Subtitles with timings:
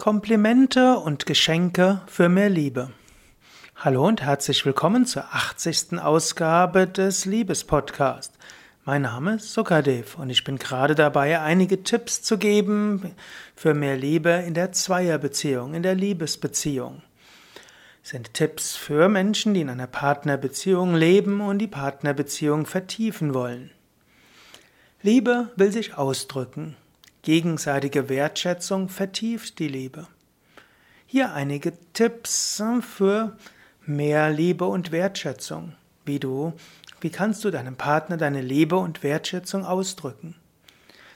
[0.00, 2.90] Komplimente und Geschenke für mehr Liebe.
[3.76, 5.98] Hallo und herzlich willkommen zur 80.
[5.98, 8.32] Ausgabe des Liebespodcasts.
[8.86, 13.14] Mein Name ist Sukadev und ich bin gerade dabei, einige Tipps zu geben
[13.54, 17.02] für mehr Liebe in der Zweierbeziehung, in der Liebesbeziehung.
[18.00, 23.70] Das sind Tipps für Menschen, die in einer Partnerbeziehung leben und die Partnerbeziehung vertiefen wollen.
[25.02, 26.74] Liebe will sich ausdrücken.
[27.30, 30.08] Gegenseitige Wertschätzung vertieft die Liebe.
[31.06, 33.36] Hier einige Tipps für
[33.86, 35.74] mehr Liebe und Wertschätzung.
[36.04, 36.54] Wie du,
[37.00, 40.34] wie kannst du deinem Partner deine Liebe und Wertschätzung ausdrücken?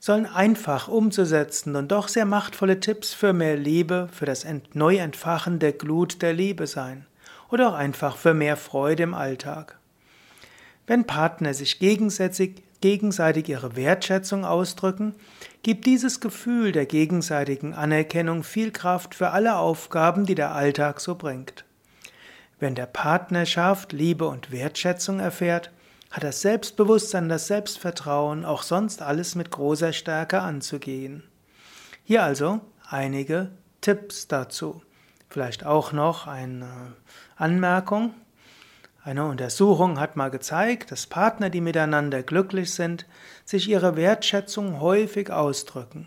[0.00, 5.74] Sollen einfach umzusetzen und doch sehr machtvolle Tipps für mehr Liebe, für das Neuentfachen der
[5.74, 7.06] Glut der Liebe sein
[7.50, 9.78] oder auch einfach für mehr Freude im Alltag.
[10.88, 15.14] Wenn Partner sich gegenseitig gegenseitig ihre Wertschätzung ausdrücken,
[15.62, 21.14] gibt dieses Gefühl der gegenseitigen Anerkennung viel Kraft für alle Aufgaben, die der Alltag so
[21.14, 21.64] bringt.
[22.58, 25.70] Wenn der Partnerschaft Liebe und Wertschätzung erfährt,
[26.10, 31.22] hat das Selbstbewusstsein, das Selbstvertrauen, auch sonst alles mit großer Stärke anzugehen.
[32.04, 34.82] Hier also einige Tipps dazu.
[35.28, 36.94] Vielleicht auch noch eine
[37.36, 38.12] Anmerkung.
[39.02, 43.06] Eine Untersuchung hat mal gezeigt, dass Partner, die miteinander glücklich sind,
[43.46, 46.06] sich ihre Wertschätzung häufig ausdrücken.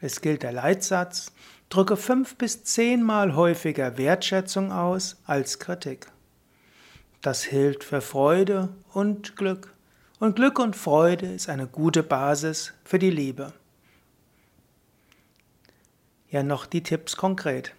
[0.00, 1.32] Es gilt der Leitsatz,
[1.70, 6.06] drücke fünf bis zehnmal häufiger Wertschätzung aus als Kritik.
[7.20, 9.72] Das hilft für Freude und Glück.
[10.20, 13.52] Und Glück und Freude ist eine gute Basis für die Liebe.
[16.30, 17.74] Ja, noch die Tipps konkret.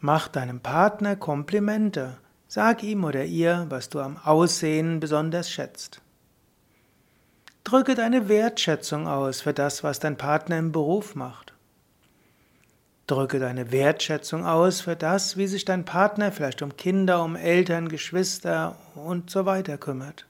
[0.00, 2.16] Mach deinem Partner Komplimente
[2.50, 6.00] Sag ihm oder ihr, was du am Aussehen besonders schätzt.
[7.62, 11.52] Drücke deine Wertschätzung aus für das, was dein Partner im Beruf macht.
[13.06, 17.90] Drücke deine Wertschätzung aus für das, wie sich dein Partner vielleicht um Kinder, um Eltern,
[17.90, 20.24] Geschwister und so weiter kümmert.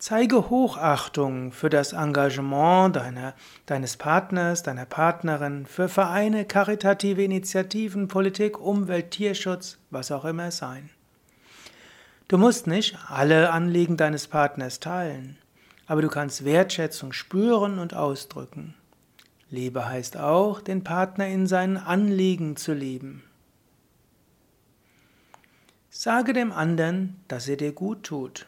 [0.00, 3.34] Zeige Hochachtung für das Engagement deiner,
[3.66, 10.88] deines Partners, deiner Partnerin, für Vereine, karitative Initiativen, Politik, Umwelt, Tierschutz, was auch immer sein.
[12.28, 15.36] Du musst nicht alle Anliegen deines Partners teilen,
[15.88, 18.74] aber du kannst Wertschätzung spüren und ausdrücken.
[19.50, 23.24] Liebe heißt auch, den Partner in seinen Anliegen zu lieben.
[25.90, 28.46] Sage dem anderen, dass er dir gut tut.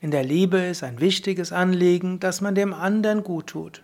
[0.00, 3.82] In der Liebe ist ein wichtiges Anliegen, dass man dem anderen gut tut.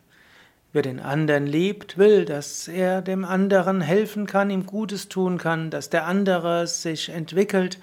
[0.73, 5.71] Wer den anderen liebt, will, dass er dem anderen helfen kann, ihm Gutes tun kann,
[5.71, 7.78] dass der andere sich entwickelt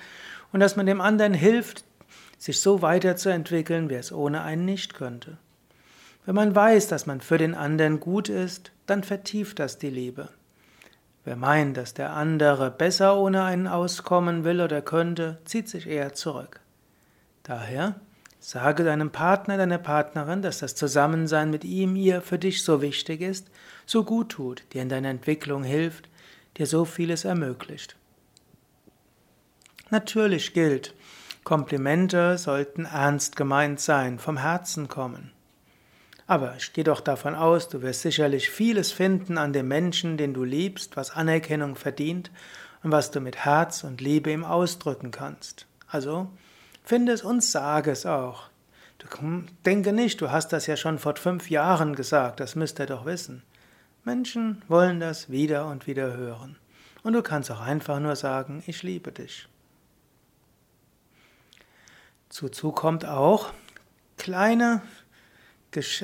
[0.51, 1.83] und dass man dem anderen hilft,
[2.37, 5.37] sich so weiterzuentwickeln, wie es ohne einen nicht könnte.
[6.25, 10.29] Wenn man weiß, dass man für den anderen gut ist, dann vertieft das die Liebe.
[11.25, 16.13] Wer meint, dass der andere besser ohne einen auskommen will oder könnte, zieht sich eher
[16.13, 16.59] zurück.
[17.43, 17.95] Daher
[18.39, 23.21] Sage deinem Partner, deiner Partnerin, dass das Zusammensein mit ihm, ihr für dich so wichtig
[23.21, 23.47] ist,
[23.85, 26.09] so gut tut, dir in deiner Entwicklung hilft,
[26.57, 27.95] dir so vieles ermöglicht.
[29.89, 30.93] Natürlich gilt,
[31.43, 35.31] Komplimente sollten ernst gemeint sein, vom Herzen kommen.
[36.27, 40.33] Aber ich gehe doch davon aus, du wirst sicherlich vieles finden an dem Menschen, den
[40.33, 42.29] du liebst, was Anerkennung verdient
[42.83, 45.65] und was du mit Herz und Liebe ihm ausdrücken kannst.
[45.87, 46.29] Also,
[46.89, 48.49] Finde es und sage es auch.
[48.97, 49.05] Du
[49.63, 53.05] denke nicht, du hast das ja schon vor fünf Jahren gesagt, das müsst ihr doch
[53.05, 53.43] wissen.
[54.05, 56.57] Menschen wollen das wieder und wieder hören.
[57.03, 59.47] Und du kannst auch einfach nur sagen, ich liebe dich.
[62.27, 63.53] Zuzu kommt auch
[64.17, 64.81] kleine,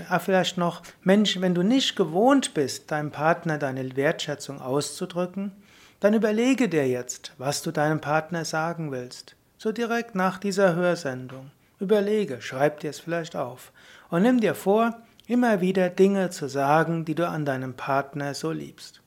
[0.09, 5.51] ah, vielleicht noch, Mensch, wenn du nicht gewohnt bist, deinem Partner deine Wertschätzung auszudrücken,
[5.99, 11.51] dann überlege dir jetzt, was du deinem Partner sagen willst so direkt nach dieser Hörsendung.
[11.79, 13.71] Überlege, schreib dir es vielleicht auf
[14.09, 18.51] und nimm dir vor, immer wieder Dinge zu sagen, die du an deinem Partner so
[18.51, 19.01] liebst.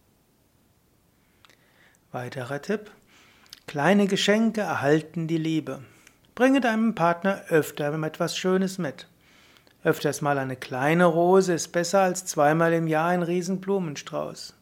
[2.12, 2.90] Weiterer Tipp.
[3.66, 5.80] Kleine Geschenke erhalten die Liebe.
[6.34, 9.08] Bringe deinem Partner öfter etwas Schönes mit.
[9.84, 14.54] Öfters mal eine kleine Rose ist besser als zweimal im Jahr ein Riesenblumenstrauß.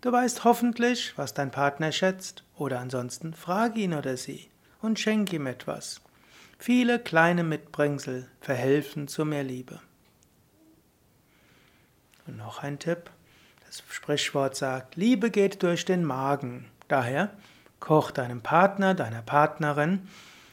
[0.00, 4.48] Du weißt hoffentlich, was dein Partner schätzt, oder ansonsten frage ihn oder sie
[4.84, 6.00] und schenk ihm etwas.
[6.58, 9.80] Viele kleine Mitbringsel verhelfen zu mehr Liebe.
[12.26, 13.10] Und noch ein Tipp.
[13.66, 16.66] Das Sprichwort sagt, Liebe geht durch den Magen.
[16.88, 17.30] Daher
[17.80, 20.08] koch deinem Partner, deiner Partnerin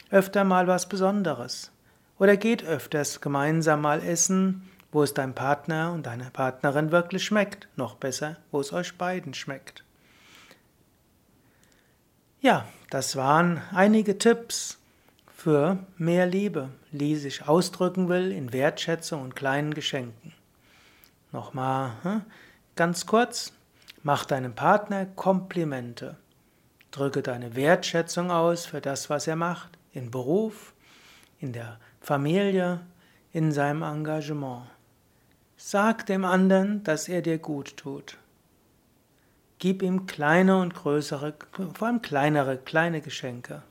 [0.09, 1.71] öfter mal was Besonderes.
[2.19, 7.69] Oder geht öfters gemeinsam mal essen, wo es deinem Partner und deiner Partnerin wirklich schmeckt.
[7.77, 9.85] Noch besser, wo es euch beiden schmeckt.
[12.43, 14.79] Ja, das waren einige Tipps
[15.31, 20.33] für mehr Liebe, die sich ausdrücken will in Wertschätzung und kleinen Geschenken.
[21.31, 22.21] Nochmal hm?
[22.75, 23.53] ganz kurz,
[24.01, 26.17] mach deinem Partner Komplimente.
[26.89, 30.73] Drücke deine Wertschätzung aus für das, was er macht, im Beruf,
[31.39, 32.79] in der Familie,
[33.33, 34.63] in seinem Engagement.
[35.57, 38.17] Sag dem anderen, dass er dir gut tut.
[39.61, 41.35] Gib ihm kleine und größere,
[41.75, 43.61] vor allem kleinere, kleine Geschenke.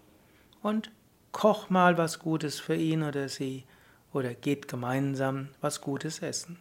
[0.63, 0.93] Und
[1.33, 3.65] koch mal was Gutes für ihn oder sie
[4.13, 6.61] oder geht gemeinsam was Gutes essen.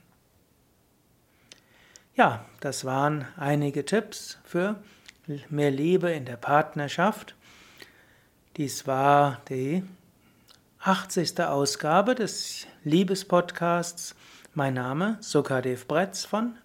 [2.15, 4.77] Ja, das waren einige Tipps für
[5.49, 7.35] mehr Liebe in der Partnerschaft.
[8.57, 9.83] Dies war die
[10.79, 11.39] 80.
[11.41, 14.15] Ausgabe des Liebespodcasts.
[14.55, 16.55] Mein Name Sukadev Bretz von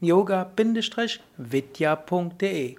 [0.00, 2.76] www.yoga-vidya.de.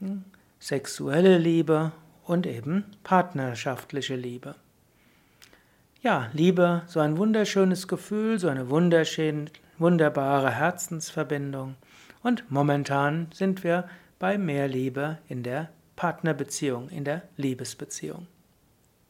[0.00, 0.24] hm,
[0.58, 1.92] sexuelle Liebe
[2.24, 4.54] und eben partnerschaftliche Liebe.
[6.02, 11.76] Ja, Liebe, so ein wunderschönes Gefühl, so eine wunderschön, wunderbare Herzensverbindung.
[12.22, 13.88] Und momentan sind wir
[14.18, 18.26] bei mehr Liebe in der Partnerbeziehung, in der Liebesbeziehung.